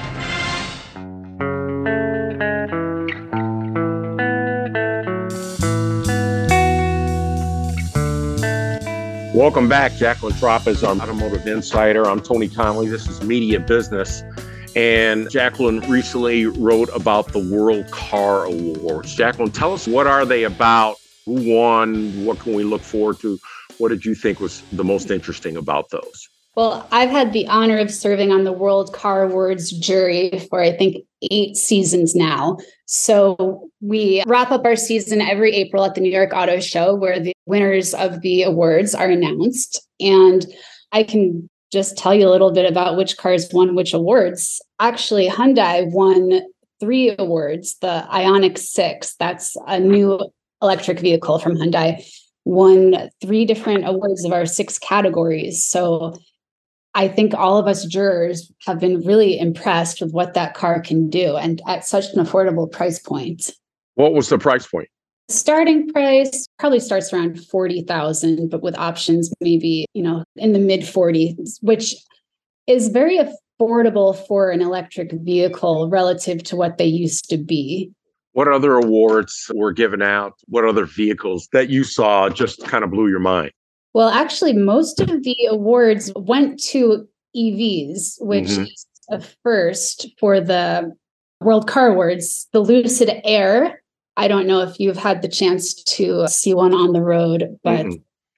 Welcome 9.41 9.67
back. 9.67 9.93
Jaclyn 9.93 10.37
Trop 10.37 10.67
is 10.67 10.83
our 10.83 10.91
um, 10.91 11.01
automotive 11.01 11.47
insider. 11.47 12.05
I'm 12.05 12.21
Tony 12.21 12.47
Conley. 12.47 12.87
This 12.87 13.07
is 13.07 13.23
Media 13.23 13.59
Business. 13.59 14.21
And 14.75 15.25
Jaclyn 15.29 15.89
recently 15.89 16.45
wrote 16.45 16.89
about 16.93 17.33
the 17.33 17.39
World 17.39 17.89
Car 17.89 18.45
Awards. 18.45 19.17
Jaclyn, 19.17 19.51
tell 19.51 19.73
us 19.73 19.87
what 19.87 20.05
are 20.05 20.25
they 20.25 20.43
about? 20.43 20.97
Who 21.25 21.55
won? 21.55 22.23
What 22.23 22.37
can 22.37 22.53
we 22.53 22.63
look 22.63 22.81
forward 22.83 23.19
to? 23.21 23.39
What 23.79 23.89
did 23.89 24.05
you 24.05 24.13
think 24.13 24.39
was 24.39 24.61
the 24.73 24.83
most 24.83 25.09
interesting 25.09 25.57
about 25.57 25.89
those? 25.89 26.29
Well, 26.55 26.87
I've 26.91 27.09
had 27.09 27.33
the 27.33 27.47
honor 27.47 27.79
of 27.79 27.89
serving 27.89 28.31
on 28.31 28.43
the 28.43 28.53
World 28.53 28.93
Car 28.93 29.23
Awards 29.23 29.71
jury 29.71 30.45
for 30.51 30.61
I 30.61 30.71
think 30.71 31.03
eight 31.29 31.55
seasons 31.55 32.15
now. 32.15 32.57
So 32.85 33.69
we 33.79 34.23
wrap 34.25 34.51
up 34.51 34.65
our 34.65 34.75
season 34.75 35.21
every 35.21 35.53
April 35.53 35.83
at 35.85 35.95
the 35.95 36.01
New 36.01 36.11
York 36.11 36.31
Auto 36.33 36.59
Show, 36.59 36.95
where 36.95 37.19
the 37.19 37.33
winners 37.45 37.93
of 37.93 38.21
the 38.21 38.43
awards 38.43 38.95
are 38.95 39.09
announced. 39.09 39.87
And 39.99 40.45
I 40.91 41.03
can 41.03 41.49
just 41.71 41.97
tell 41.97 42.13
you 42.13 42.27
a 42.27 42.31
little 42.31 42.51
bit 42.51 42.69
about 42.69 42.97
which 42.97 43.17
cars 43.17 43.49
won 43.53 43.75
which 43.75 43.93
awards. 43.93 44.61
Actually, 44.79 45.29
Hyundai 45.29 45.89
won 45.91 46.41
three 46.79 47.15
awards. 47.17 47.77
The 47.79 48.05
Ioniq 48.11 48.57
6, 48.57 49.15
that's 49.15 49.55
a 49.67 49.79
new 49.79 50.19
electric 50.61 50.99
vehicle 50.99 51.39
from 51.39 51.55
Hyundai, 51.55 52.03
won 52.43 53.09
three 53.21 53.45
different 53.45 53.87
awards 53.87 54.25
of 54.25 54.33
our 54.33 54.45
six 54.45 54.77
categories. 54.77 55.65
So 55.65 56.17
I 56.93 57.07
think 57.07 57.33
all 57.33 57.57
of 57.57 57.67
us 57.67 57.85
jurors 57.85 58.51
have 58.65 58.79
been 58.79 59.01
really 59.01 59.39
impressed 59.39 60.01
with 60.01 60.11
what 60.11 60.33
that 60.33 60.53
car 60.53 60.81
can 60.81 61.09
do 61.09 61.37
and 61.37 61.61
at 61.67 61.85
such 61.85 62.05
an 62.13 62.23
affordable 62.23 62.69
price 62.69 62.99
point. 62.99 63.51
What 63.95 64.13
was 64.13 64.29
the 64.29 64.37
price 64.37 64.67
point? 64.67 64.89
Starting 65.29 65.87
price 65.91 66.47
probably 66.59 66.81
starts 66.81 67.13
around 67.13 67.39
40,000 67.45 68.49
but 68.49 68.61
with 68.61 68.77
options 68.77 69.31
maybe, 69.39 69.85
you 69.93 70.03
know, 70.03 70.25
in 70.35 70.51
the 70.51 70.59
mid 70.59 70.81
40s, 70.81 71.57
which 71.61 71.95
is 72.67 72.89
very 72.89 73.17
affordable 73.17 74.15
for 74.27 74.49
an 74.49 74.61
electric 74.61 75.13
vehicle 75.13 75.89
relative 75.89 76.43
to 76.43 76.55
what 76.57 76.77
they 76.77 76.85
used 76.85 77.29
to 77.29 77.37
be. 77.37 77.91
What 78.33 78.47
other 78.47 78.75
awards 78.75 79.49
were 79.53 79.71
given 79.71 80.01
out? 80.01 80.33
What 80.47 80.65
other 80.65 80.85
vehicles 80.85 81.47
that 81.53 81.69
you 81.69 81.83
saw 81.83 82.29
just 82.29 82.65
kind 82.65 82.83
of 82.83 82.91
blew 82.91 83.09
your 83.09 83.19
mind? 83.19 83.51
Well, 83.93 84.09
actually, 84.09 84.53
most 84.53 84.99
of 84.99 85.23
the 85.23 85.37
awards 85.49 86.11
went 86.15 86.61
to 86.65 87.07
EVs, 87.35 88.21
which 88.21 88.45
mm-hmm. 88.45 88.63
is 88.63 88.85
a 89.09 89.21
first 89.43 90.07
for 90.19 90.39
the 90.39 90.91
World 91.41 91.67
Car 91.67 91.89
Awards. 91.89 92.47
The 92.53 92.59
Lucid 92.59 93.11
Air, 93.23 93.81
I 94.15 94.27
don't 94.27 94.47
know 94.47 94.61
if 94.61 94.79
you've 94.79 94.97
had 94.97 95.21
the 95.21 95.27
chance 95.27 95.73
to 95.83 96.27
see 96.27 96.53
one 96.53 96.73
on 96.73 96.93
the 96.93 97.01
road, 97.01 97.57
but 97.63 97.85
mm-hmm. 97.85 97.95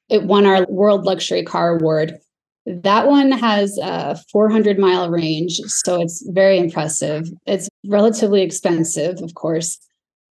it 0.10 0.24
won 0.24 0.46
our 0.46 0.66
World 0.70 1.06
Luxury 1.06 1.44
Car 1.44 1.78
Award. 1.78 2.18
That 2.66 3.08
one 3.08 3.32
has 3.32 3.78
a 3.78 4.18
400 4.32 4.80
mile 4.80 5.10
range, 5.10 5.60
so 5.68 6.02
it's 6.02 6.26
very 6.30 6.58
impressive. 6.58 7.28
It's 7.46 7.68
relatively 7.86 8.42
expensive, 8.42 9.22
of 9.22 9.34
course, 9.34 9.78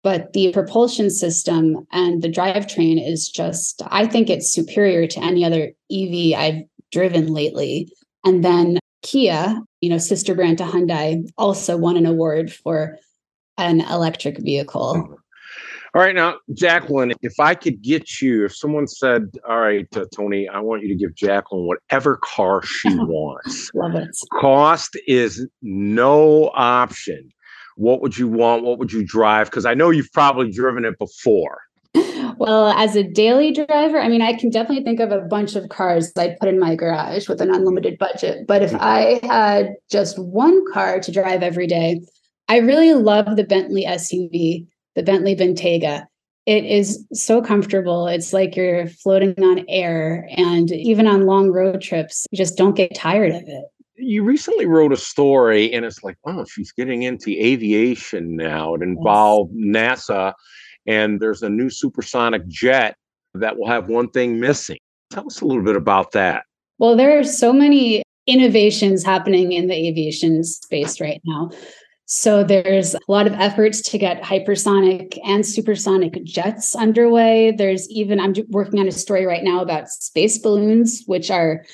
but 0.03 0.33
the 0.33 0.53
propulsion 0.53 1.11
system 1.11 1.87
and 1.93 2.23
the 2.23 2.29
drivetrain 2.29 3.05
is 3.07 3.29
just, 3.29 3.83
I 3.87 4.07
think 4.07 4.29
it's 4.29 4.53
superior 4.53 5.07
to 5.07 5.21
any 5.23 5.45
other 5.45 5.73
EV 5.93 6.39
I've 6.39 6.63
driven 6.91 7.33
lately. 7.33 7.89
And 8.25 8.45
then 8.45 8.79
Kia, 9.03 9.61
you 9.81 9.91
know, 9.91 9.99
sister 9.99 10.35
brand 10.35 10.59
to 10.59 10.65
Hyundai, 10.65 11.29
also 11.39 11.77
won 11.77 11.97
an 11.97 12.07
award 12.07 12.53
for 12.53 12.99
an 13.59 13.81
electric 13.81 14.39
vehicle. 14.39 15.19
All 15.95 16.01
right, 16.01 16.15
now, 16.15 16.39
Jaclyn, 16.53 17.13
if 17.21 17.39
I 17.39 17.55
could 17.55 17.83
get 17.83 18.23
you, 18.23 18.47
if 18.47 18.57
someone 18.57 18.87
said, 18.87 19.31
All 19.47 19.61
right, 19.61 19.87
uh, 19.95 20.07
Tony, 20.17 20.49
I 20.49 20.59
want 20.59 20.83
you 20.83 20.89
to 20.89 20.95
give 20.95 21.11
Jaclyn 21.11 21.67
whatever 21.67 22.19
car 22.23 22.63
she 22.63 22.89
wants, 22.97 23.71
Love 23.75 23.95
it. 23.97 24.17
cost 24.41 24.97
is 25.07 25.47
no 25.61 26.51
option. 26.55 27.31
What 27.83 28.01
would 28.01 28.17
you 28.17 28.29
want? 28.29 28.63
What 28.65 28.79
would 28.79 28.93
you 28.93 29.05
drive? 29.05 29.51
Because 29.51 29.67
I 29.67 29.75
know 29.75 29.91
you've 29.91 30.13
probably 30.13 30.51
driven 30.51 30.85
it 30.85 30.99
before. 30.99 31.61
Well, 32.39 32.69
as 32.69 32.97
a 32.97 33.05
daily 33.05 33.53
driver, 33.53 34.01
I 34.01 34.09
mean, 34.09 34.23
I 34.23 34.33
can 34.33 34.51
definitely 34.51 34.83
think 34.83 35.01
of 35.01 35.13
a 35.13 35.21
bunch 35.21 35.55
of 35.55 35.69
cars 35.69 36.13
I'd 36.17 36.39
put 36.39 36.49
in 36.49 36.59
my 36.59 36.75
garage 36.75 37.29
with 37.29 37.41
an 37.41 37.55
unlimited 37.55 37.99
budget. 37.99 38.47
But 38.47 38.63
if 38.63 38.73
mm-hmm. 38.73 38.83
I 38.83 39.21
had 39.23 39.75
just 39.91 40.19
one 40.19 40.65
car 40.73 40.99
to 40.99 41.13
drive 41.13 41.43
every 41.43 41.67
day, 41.67 42.01
I 42.49 42.57
really 42.59 42.95
love 42.95 43.37
the 43.37 43.45
Bentley 43.45 43.85
SUV 43.85 44.67
the 44.95 45.03
Bentley 45.03 45.35
Bentayga. 45.35 46.07
It 46.45 46.65
is 46.65 47.07
so 47.13 47.41
comfortable. 47.41 48.09
It's 48.09 48.33
like 48.33 48.57
you're 48.57 48.89
floating 48.89 49.35
on 49.43 49.65
air. 49.69 50.29
And 50.37 50.71
even 50.73 51.07
on 51.07 51.27
long 51.27 51.51
road 51.51 51.81
trips, 51.81 52.27
you 52.31 52.37
just 52.37 52.57
don't 52.57 52.77
get 52.77 52.95
tired 52.95 53.33
of 53.33 53.43
it. 53.47 53.65
You 54.05 54.25
recently 54.25 54.67
wrote 54.67 54.93
a 54.93 54.97
story, 54.97 55.73
and 55.73 55.85
it's 55.85 56.03
like, 56.03 56.17
oh, 56.27 56.45
she's 56.45 56.73
getting 56.73 57.05
into 57.05 57.31
aviation 57.31 58.35
now. 58.35 58.75
It 58.75 58.83
involved 58.83 59.53
yes. 59.55 60.09
NASA, 60.09 60.35
and 60.89 61.21
there's 61.21 61.43
a 61.43 61.49
new 61.49 61.71
supersonic 61.71 62.47
jet 62.49 62.97
that 63.35 63.57
will 63.57 63.69
have 63.69 63.89
one 63.89 64.11
thing 64.11 64.41
missing. 64.41 64.79
Tell 65.13 65.27
us 65.27 65.41
a 65.41 65.45
little 65.45 65.63
bit 65.63 65.77
about 65.77 66.11
that. 66.13 66.45
Well, 66.79 66.97
there 66.97 67.17
are 67.17 67.23
so 67.23 67.53
many 67.53 68.03
innovations 68.27 69.05
happening 69.05 69.53
in 69.53 69.69
the 69.69 69.75
aviation 69.75 70.43
space 70.43 71.01
right 71.01 71.21
now. 71.25 71.51
So 72.07 72.43
there's 72.43 72.95
a 72.95 73.01
lot 73.09 73.29
of 73.29 73.35
efforts 73.35 73.81
to 73.91 73.99
get 73.99 74.21
hypersonic 74.23 75.17
and 75.25 75.47
supersonic 75.47 76.23
jets 76.25 76.75
underway. 76.75 77.53
There's 77.53 77.89
even, 77.89 78.19
I'm 78.19 78.35
working 78.49 78.81
on 78.81 78.89
a 78.89 78.93
story 78.93 79.27
right 79.27 79.45
now 79.45 79.61
about 79.61 79.89
space 79.89 80.39
balloons, 80.39 81.05
which 81.07 81.31
are 81.31 81.65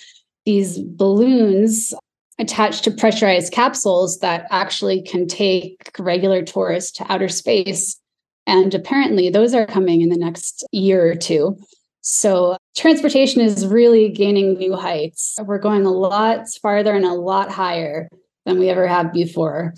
these 0.44 0.78
balloons 0.78 1.94
attached 2.38 2.84
to 2.84 2.90
pressurized 2.90 3.52
capsules 3.52 4.18
that 4.20 4.46
actually 4.50 5.02
can 5.02 5.26
take 5.26 5.90
regular 5.98 6.42
tourists 6.42 6.92
to 6.92 7.12
outer 7.12 7.28
space. 7.28 8.00
And 8.46 8.74
apparently, 8.74 9.28
those 9.28 9.54
are 9.54 9.66
coming 9.66 10.00
in 10.00 10.08
the 10.08 10.16
next 10.16 10.64
year 10.72 11.10
or 11.10 11.14
two. 11.14 11.56
So, 12.00 12.56
transportation 12.76 13.42
is 13.42 13.66
really 13.66 14.08
gaining 14.08 14.54
new 14.54 14.74
heights. 14.74 15.36
We're 15.44 15.58
going 15.58 15.84
a 15.84 15.90
lot 15.90 16.48
farther 16.62 16.94
and 16.94 17.04
a 17.04 17.12
lot 17.12 17.50
higher 17.50 18.08
than 18.46 18.58
we 18.58 18.70
ever 18.70 18.86
have 18.86 19.12
before. 19.12 19.74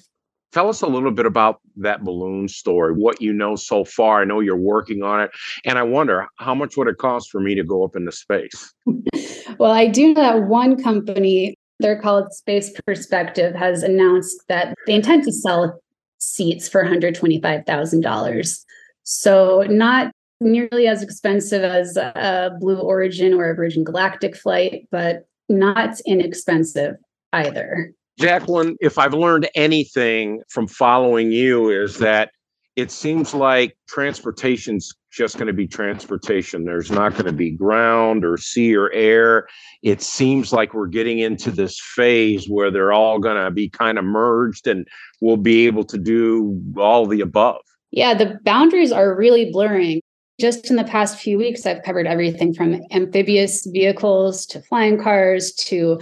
Tell 0.52 0.68
us 0.68 0.82
a 0.82 0.86
little 0.86 1.12
bit 1.12 1.26
about 1.26 1.60
that 1.76 2.02
balloon 2.02 2.48
story, 2.48 2.92
what 2.92 3.22
you 3.22 3.32
know 3.32 3.54
so 3.54 3.84
far. 3.84 4.20
I 4.20 4.24
know 4.24 4.40
you're 4.40 4.56
working 4.56 5.02
on 5.02 5.20
it. 5.20 5.30
And 5.64 5.78
I 5.78 5.82
wonder 5.82 6.26
how 6.38 6.54
much 6.54 6.76
would 6.76 6.88
it 6.88 6.98
cost 6.98 7.30
for 7.30 7.40
me 7.40 7.54
to 7.54 7.62
go 7.62 7.84
up 7.84 7.94
into 7.94 8.10
space? 8.10 8.74
well, 9.58 9.70
I 9.70 9.86
do 9.86 10.08
know 10.08 10.20
that 10.20 10.48
one 10.48 10.82
company, 10.82 11.54
they're 11.80 12.00
called 12.00 12.32
Space 12.32 12.70
Perspective, 12.86 13.54
has 13.54 13.82
announced 13.82 14.42
that 14.48 14.74
they 14.86 14.94
intend 14.94 15.24
to 15.24 15.32
sell 15.32 15.80
seats 16.18 16.68
for 16.68 16.84
$125,000. 16.84 18.64
So, 19.02 19.62
not 19.68 20.12
nearly 20.40 20.86
as 20.86 21.02
expensive 21.02 21.62
as 21.62 21.96
a 21.96 22.50
Blue 22.60 22.78
Origin 22.78 23.34
or 23.34 23.50
a 23.50 23.54
Virgin 23.54 23.84
Galactic 23.84 24.36
flight, 24.36 24.86
but 24.90 25.26
not 25.48 26.00
inexpensive 26.06 26.96
either. 27.32 27.92
Jaclyn, 28.20 28.76
if 28.80 28.98
I've 28.98 29.14
learned 29.14 29.48
anything 29.54 30.42
from 30.48 30.66
following 30.66 31.32
you, 31.32 31.70
is 31.70 31.98
that 31.98 32.30
it 32.76 32.90
seems 32.90 33.34
like 33.34 33.76
transportation's 33.88 34.94
just 35.10 35.36
going 35.36 35.48
to 35.48 35.52
be 35.52 35.66
transportation. 35.66 36.64
There's 36.64 36.90
not 36.90 37.12
going 37.12 37.26
to 37.26 37.32
be 37.32 37.50
ground 37.50 38.24
or 38.24 38.36
sea 38.36 38.76
or 38.76 38.92
air. 38.92 39.48
It 39.82 40.02
seems 40.02 40.52
like 40.52 40.72
we're 40.72 40.86
getting 40.86 41.18
into 41.18 41.50
this 41.50 41.80
phase 41.80 42.46
where 42.46 42.70
they're 42.70 42.92
all 42.92 43.18
going 43.18 43.42
to 43.42 43.50
be 43.50 43.68
kind 43.68 43.98
of 43.98 44.04
merged 44.04 44.66
and 44.66 44.86
we'll 45.20 45.36
be 45.36 45.66
able 45.66 45.84
to 45.84 45.98
do 45.98 46.62
all 46.76 47.06
the 47.06 47.20
above. 47.20 47.60
Yeah, 47.90 48.14
the 48.14 48.38
boundaries 48.44 48.92
are 48.92 49.16
really 49.16 49.50
blurring. 49.50 50.00
Just 50.38 50.70
in 50.70 50.76
the 50.76 50.84
past 50.84 51.18
few 51.18 51.36
weeks, 51.36 51.66
I've 51.66 51.82
covered 51.82 52.06
everything 52.06 52.54
from 52.54 52.80
amphibious 52.92 53.66
vehicles 53.66 54.46
to 54.46 54.62
flying 54.62 55.02
cars 55.02 55.52
to 55.54 56.00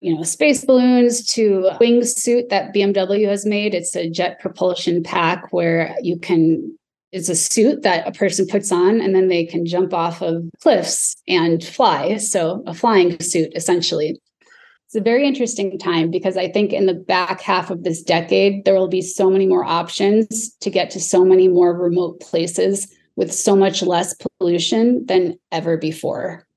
you 0.00 0.14
know, 0.14 0.22
space 0.22 0.64
balloons 0.64 1.24
to 1.34 1.70
wingsuit 1.80 2.48
that 2.50 2.74
BMW 2.74 3.28
has 3.28 3.44
made. 3.44 3.74
It's 3.74 3.96
a 3.96 4.08
jet 4.08 4.40
propulsion 4.40 5.02
pack 5.02 5.52
where 5.52 5.96
you 6.02 6.18
can 6.18 6.76
it's 7.10 7.30
a 7.30 7.34
suit 7.34 7.82
that 7.82 8.06
a 8.06 8.12
person 8.12 8.46
puts 8.46 8.70
on 8.70 9.00
and 9.00 9.14
then 9.14 9.28
they 9.28 9.46
can 9.46 9.64
jump 9.64 9.94
off 9.94 10.20
of 10.20 10.44
cliffs 10.60 11.16
and 11.26 11.64
fly. 11.64 12.18
So 12.18 12.62
a 12.66 12.74
flying 12.74 13.18
suit 13.20 13.50
essentially. 13.54 14.20
It's 14.86 14.94
a 14.94 15.00
very 15.00 15.26
interesting 15.26 15.78
time 15.78 16.10
because 16.10 16.36
I 16.36 16.50
think 16.50 16.72
in 16.72 16.86
the 16.86 16.94
back 16.94 17.40
half 17.40 17.70
of 17.70 17.82
this 17.82 18.02
decade, 18.02 18.64
there 18.64 18.74
will 18.74 18.88
be 18.88 19.02
so 19.02 19.30
many 19.30 19.46
more 19.46 19.64
options 19.64 20.54
to 20.60 20.70
get 20.70 20.90
to 20.90 21.00
so 21.00 21.24
many 21.24 21.48
more 21.48 21.74
remote 21.74 22.20
places 22.20 22.94
with 23.16 23.32
so 23.32 23.56
much 23.56 23.82
less 23.82 24.14
pollution 24.38 25.04
than 25.06 25.38
ever 25.50 25.76
before. 25.76 26.47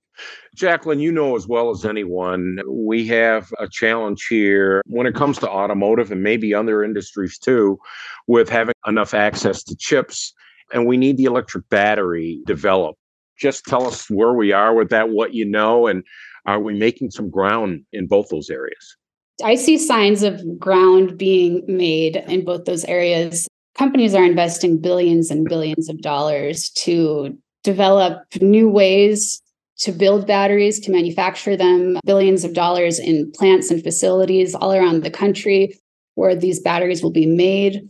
Jaclyn, 0.55 0.99
you 0.99 1.11
know 1.11 1.35
as 1.35 1.47
well 1.47 1.69
as 1.69 1.85
anyone, 1.85 2.59
we 2.67 3.07
have 3.07 3.53
a 3.57 3.67
challenge 3.69 4.27
here 4.27 4.81
when 4.85 5.07
it 5.07 5.15
comes 5.15 5.37
to 5.39 5.49
automotive 5.49 6.11
and 6.11 6.23
maybe 6.23 6.53
other 6.53 6.83
industries 6.83 7.37
too, 7.37 7.79
with 8.27 8.49
having 8.49 8.75
enough 8.85 9.13
access 9.13 9.63
to 9.63 9.75
chips. 9.75 10.33
And 10.73 10.85
we 10.85 10.97
need 10.97 11.17
the 11.17 11.25
electric 11.25 11.69
battery 11.69 12.41
developed. 12.45 12.99
Just 13.37 13.65
tell 13.65 13.87
us 13.87 14.09
where 14.09 14.33
we 14.33 14.51
are 14.51 14.73
with 14.73 14.89
that, 14.89 15.09
what 15.09 15.33
you 15.33 15.45
know, 15.45 15.87
and 15.87 16.03
are 16.45 16.59
we 16.59 16.73
making 16.73 17.11
some 17.11 17.29
ground 17.29 17.85
in 17.93 18.07
both 18.07 18.29
those 18.29 18.49
areas? 18.49 18.97
I 19.43 19.55
see 19.55 19.77
signs 19.77 20.21
of 20.21 20.59
ground 20.59 21.17
being 21.17 21.63
made 21.67 22.17
in 22.27 22.45
both 22.45 22.65
those 22.65 22.83
areas. 22.85 23.47
Companies 23.75 24.13
are 24.13 24.23
investing 24.23 24.79
billions 24.79 25.31
and 25.31 25.47
billions 25.47 25.89
of 25.89 26.01
dollars 26.01 26.69
to 26.71 27.37
develop 27.63 28.23
new 28.41 28.69
ways 28.69 29.41
to 29.81 29.91
build 29.91 30.27
batteries, 30.27 30.79
to 30.79 30.91
manufacture 30.91 31.57
them, 31.57 31.97
billions 32.05 32.43
of 32.43 32.53
dollars 32.53 32.99
in 32.99 33.31
plants 33.31 33.71
and 33.71 33.83
facilities 33.83 34.53
all 34.55 34.73
around 34.73 35.03
the 35.03 35.11
country 35.11 35.77
where 36.15 36.35
these 36.35 36.59
batteries 36.59 37.01
will 37.01 37.11
be 37.11 37.25
made. 37.25 37.89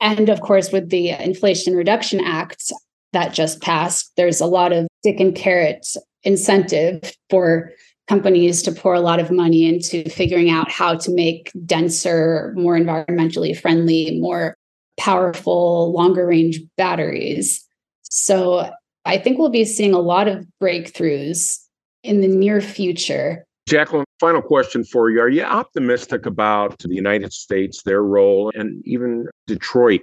And 0.00 0.28
of 0.28 0.40
course, 0.40 0.72
with 0.72 0.90
the 0.90 1.10
Inflation 1.10 1.74
Reduction 1.74 2.20
Act 2.20 2.72
that 3.12 3.32
just 3.32 3.62
passed, 3.62 4.12
there's 4.16 4.40
a 4.40 4.46
lot 4.46 4.72
of 4.72 4.86
stick 5.00 5.20
and 5.20 5.34
carrot 5.34 5.86
incentive 6.24 7.12
for 7.30 7.70
companies 8.08 8.62
to 8.62 8.72
pour 8.72 8.94
a 8.94 9.00
lot 9.00 9.20
of 9.20 9.30
money 9.30 9.68
into 9.68 10.08
figuring 10.10 10.50
out 10.50 10.70
how 10.70 10.96
to 10.96 11.14
make 11.14 11.52
denser, 11.66 12.52
more 12.56 12.76
environmentally 12.76 13.56
friendly, 13.56 14.18
more 14.18 14.56
powerful, 14.98 15.92
longer 15.92 16.26
range 16.26 16.60
batteries. 16.76 17.64
So 18.02 18.70
I 19.04 19.18
think 19.18 19.38
we'll 19.38 19.50
be 19.50 19.64
seeing 19.64 19.94
a 19.94 20.00
lot 20.00 20.28
of 20.28 20.46
breakthroughs 20.62 21.58
in 22.02 22.20
the 22.20 22.28
near 22.28 22.60
future. 22.60 23.44
Jaclyn, 23.68 24.04
final 24.18 24.40
question 24.40 24.84
for 24.84 25.10
you. 25.10 25.20
Are 25.20 25.28
you 25.28 25.42
optimistic 25.42 26.24
about 26.26 26.78
the 26.78 26.94
United 26.94 27.32
States, 27.32 27.82
their 27.82 28.02
role, 28.02 28.50
and 28.54 28.82
even 28.86 29.26
Detroit 29.46 30.00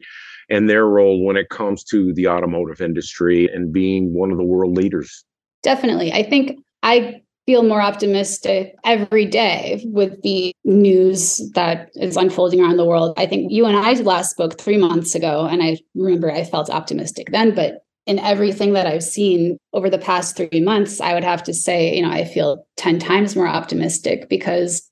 and 0.49 0.69
their 0.69 0.86
role 0.86 1.25
when 1.25 1.38
it 1.38 1.49
comes 1.49 1.84
to 1.86 2.13
the 2.13 2.27
automotive 2.27 2.81
industry 2.81 3.49
and 3.51 3.73
being 3.73 4.13
one 4.13 4.31
of 4.31 4.38
the 4.38 4.43
world 4.43 4.77
leaders? 4.77 5.23
Definitely. 5.63 6.13
I 6.13 6.21
think 6.21 6.60
I 6.84 7.21
feel 7.47 7.63
more 7.63 7.81
optimistic 7.81 8.75
every 8.84 9.25
day 9.25 9.84
with 9.88 10.21
the 10.23 10.51
news 10.63 11.41
that 11.53 11.89
is 11.95 12.17
unfolding 12.17 12.62
around 12.62 12.77
the 12.77 12.86
world. 12.86 13.13
I 13.17 13.25
think 13.25 13.51
you 13.51 13.65
and 13.65 13.77
I 13.77 13.93
last 13.93 14.31
spoke 14.31 14.60
three 14.60 14.77
months 14.77 15.15
ago, 15.15 15.45
and 15.45 15.62
I 15.62 15.77
remember 15.95 16.31
I 16.31 16.43
felt 16.43 16.69
optimistic 16.69 17.29
then, 17.31 17.53
but 17.53 17.85
in 18.06 18.20
everything 18.20 18.74
that 18.74 18.88
I've 18.88 19.04
seen 19.04 19.58
over 19.74 19.89
the 19.89 19.98
past 19.98 20.38
three 20.38 20.62
months, 20.62 21.02
I 21.02 21.13
would 21.13 21.24
have 21.24 21.44
to 21.44 21.54
say, 21.54 21.96
you 21.96 22.04
know, 22.04 22.12
I 22.12 22.26
feel 22.26 22.65
10 22.78 23.00
times 23.00 23.36
more 23.36 23.48
optimistic 23.48 24.30
because 24.30 24.89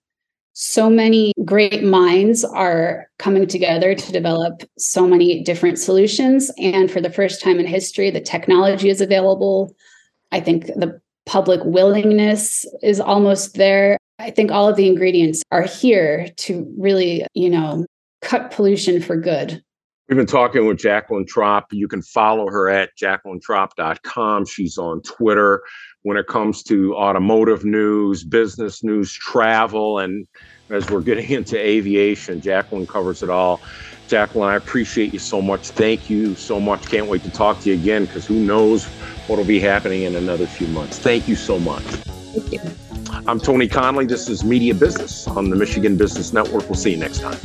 so 0.53 0.89
many 0.89 1.33
great 1.45 1.83
minds 1.83 2.43
are 2.43 3.07
coming 3.17 3.47
together 3.47 3.95
to 3.95 4.11
develop 4.11 4.63
so 4.77 5.07
many 5.07 5.43
different 5.43 5.79
solutions. 5.79 6.51
And 6.59 6.89
for 6.91 7.01
the 7.01 7.09
first 7.09 7.41
time 7.41 7.59
in 7.59 7.65
history, 7.65 8.11
the 8.11 8.21
technology 8.21 8.89
is 8.89 9.01
available. 9.01 9.75
I 10.31 10.39
think 10.39 10.67
the 10.67 10.99
public 11.25 11.61
willingness 11.63 12.65
is 12.81 12.99
almost 12.99 13.55
there. 13.55 13.97
I 14.19 14.29
think 14.29 14.51
all 14.51 14.69
of 14.69 14.75
the 14.75 14.87
ingredients 14.87 15.41
are 15.51 15.63
here 15.63 16.27
to 16.37 16.71
really, 16.77 17.25
you 17.33 17.49
know, 17.49 17.85
cut 18.21 18.51
pollution 18.51 19.01
for 19.01 19.17
good. 19.17 19.63
We've 20.09 20.17
been 20.17 20.25
talking 20.25 20.65
with 20.65 20.79
Jaclyn 20.79 21.25
Trop. 21.25 21.71
You 21.71 21.87
can 21.87 22.01
follow 22.01 22.49
her 22.49 22.69
at 22.69 22.89
jaclyntrop.com. 22.97 24.45
She's 24.45 24.77
on 24.77 25.01
Twitter. 25.01 25.63
when 26.01 26.17
it 26.17 26.27
comes 26.27 26.61
to 26.63 26.93
automotive 26.95 27.63
news, 27.63 28.25
business 28.25 28.83
news, 28.83 29.13
travel, 29.13 29.99
and 29.99 30.27
as 30.69 30.89
we're 30.89 30.99
getting 31.01 31.29
into 31.29 31.57
aviation, 31.57 32.41
Jaclyn 32.41 32.85
covers 32.85 33.23
it 33.23 33.29
all. 33.29 33.61
Jaclyn, 34.09 34.49
I 34.49 34.55
appreciate 34.55 35.13
you 35.13 35.19
so 35.19 35.41
much. 35.41 35.69
Thank 35.69 36.09
you 36.09 36.35
so 36.35 36.59
much. 36.59 36.85
Can't 36.87 37.07
wait 37.07 37.23
to 37.23 37.29
talk 37.29 37.61
to 37.61 37.69
you 37.69 37.75
again 37.75 38.03
because 38.03 38.25
who 38.25 38.35
knows 38.35 38.85
what 39.27 39.37
will 39.37 39.45
be 39.45 39.61
happening 39.61 40.03
in 40.03 40.15
another 40.15 40.45
few 40.45 40.67
months. 40.67 40.99
Thank 40.99 41.29
you 41.29 41.37
so 41.37 41.57
much. 41.57 41.83
Thank 41.83 42.51
you. 42.51 42.59
I'm 43.25 43.39
Tony 43.39 43.69
Conley. 43.69 44.05
This 44.05 44.27
is 44.27 44.43
Media 44.43 44.75
Business 44.75 45.27
on 45.29 45.49
the 45.49 45.55
Michigan 45.55 45.95
Business 45.95 46.33
Network. 46.33 46.63
We'll 46.63 46.75
see 46.75 46.91
you 46.91 46.97
next 46.97 47.21
time. 47.21 47.37